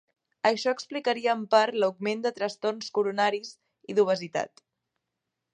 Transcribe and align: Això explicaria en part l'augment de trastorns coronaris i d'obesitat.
Això 0.49 0.71
explicaria 0.77 1.35
en 1.41 1.43
part 1.51 1.77
l'augment 1.83 2.25
de 2.25 2.33
trastorns 2.39 2.89
coronaris 2.97 3.55
i 3.95 4.01
d'obesitat. 4.01 4.69